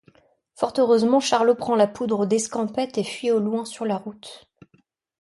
[0.55, 4.47] Fort heureusement Charlot prend la poudre d'escampette et fuit au loin sur la route.